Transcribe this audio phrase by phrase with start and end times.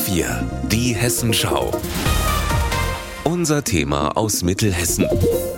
[0.00, 0.24] HR4,
[0.68, 1.70] die Hessenschau.
[3.24, 5.06] Unser Thema aus Mittelhessen.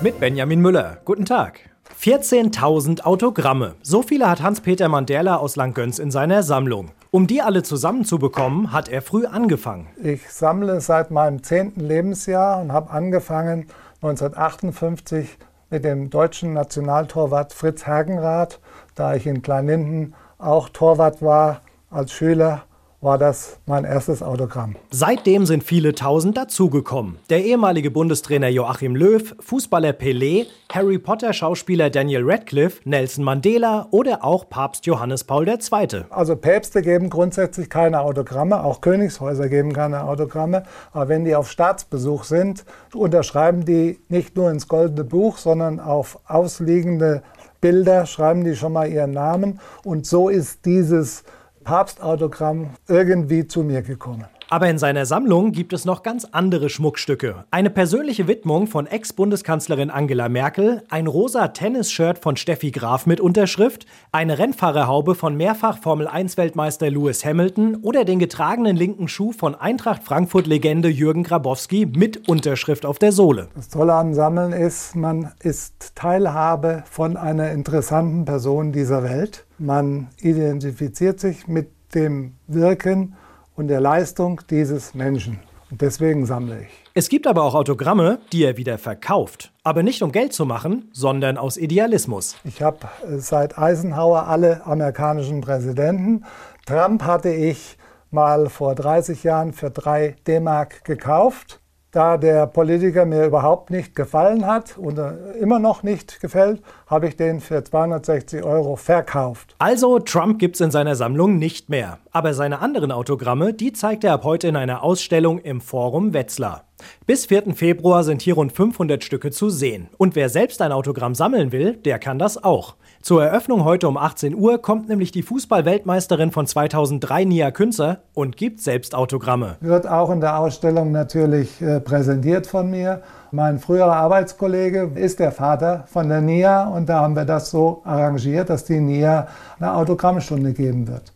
[0.02, 0.98] Mit Benjamin Müller.
[1.04, 1.60] Guten Tag.
[2.00, 3.76] 14.000 Autogramme.
[3.82, 6.90] So viele hat Hans-Peter Mandela aus Langgöns in seiner Sammlung.
[7.12, 9.86] Um die alle zusammenzubekommen, hat er früh angefangen.
[10.02, 13.68] Ich sammle seit meinem zehnten Lebensjahr und habe angefangen
[14.02, 15.38] 1958
[15.70, 18.58] mit dem deutschen Nationaltorwart Fritz Hagenrath,
[18.96, 22.64] da ich in Kleinlinden auch Torwart war als Schüler
[23.02, 24.76] war das mein erstes Autogramm.
[24.90, 27.18] Seitdem sind viele Tausend dazugekommen.
[27.30, 34.24] Der ehemalige Bundestrainer Joachim Löw, Fußballer Pelé, Harry Potter Schauspieler Daniel Radcliffe, Nelson Mandela oder
[34.24, 36.04] auch Papst Johannes Paul II.
[36.10, 40.62] Also Päpste geben grundsätzlich keine Autogramme, auch Königshäuser geben keine Autogramme.
[40.92, 46.20] Aber wenn die auf Staatsbesuch sind, unterschreiben die nicht nur ins Goldene Buch, sondern auf
[46.28, 47.22] ausliegende
[47.60, 49.58] Bilder schreiben die schon mal ihren Namen.
[49.84, 51.24] Und so ist dieses
[51.64, 54.26] Papstautogramm irgendwie zu mir gekommen.
[54.52, 57.46] Aber in seiner Sammlung gibt es noch ganz andere Schmuckstücke.
[57.50, 63.86] Eine persönliche Widmung von Ex-Bundeskanzlerin Angela Merkel, ein rosa Tennisshirt von Steffi Graf mit Unterschrift,
[64.12, 71.22] eine Rennfahrerhaube von Mehrfach-Formel-1-Weltmeister Lewis Hamilton oder den getragenen linken Schuh von Eintracht Frankfurt-Legende Jürgen
[71.22, 73.48] Grabowski mit Unterschrift auf der Sohle.
[73.54, 79.46] Das Tolle am Sammeln ist, man ist Teilhabe von einer interessanten Person dieser Welt.
[79.56, 83.14] Man identifiziert sich mit dem Wirken
[83.56, 85.40] und der Leistung dieses Menschen.
[85.70, 86.68] Und deswegen sammle ich.
[86.92, 89.52] Es gibt aber auch Autogramme, die er wieder verkauft.
[89.62, 92.36] Aber nicht um Geld zu machen, sondern aus Idealismus.
[92.44, 96.26] Ich habe äh, seit Eisenhower alle amerikanischen Präsidenten.
[96.66, 97.78] Trump hatte ich
[98.10, 101.61] mal vor 30 Jahren für 3 D-Mark gekauft.
[101.94, 104.98] Da der Politiker mir überhaupt nicht gefallen hat und
[105.38, 109.54] immer noch nicht gefällt, habe ich den für 260 Euro verkauft.
[109.58, 111.98] Also Trump gibt es in seiner Sammlung nicht mehr.
[112.10, 116.64] Aber seine anderen Autogramme, die zeigt er ab heute in einer Ausstellung im Forum Wetzlar.
[117.06, 117.54] Bis 4.
[117.54, 119.90] Februar sind hier rund 500 Stücke zu sehen.
[119.98, 122.74] Und wer selbst ein Autogramm sammeln will, der kann das auch.
[123.02, 128.36] Zur Eröffnung heute um 18 Uhr kommt nämlich die Fußball-Weltmeisterin von 2003, Nia Künzer, und
[128.36, 129.56] gibt selbst Autogramme.
[129.60, 133.02] Wird auch in der Ausstellung natürlich äh, präsentiert von mir.
[133.32, 137.82] Mein früherer Arbeitskollege ist der Vater von der Nia und da haben wir das so
[137.84, 139.26] arrangiert, dass die Nia
[139.58, 141.12] eine Autogrammstunde geben wird.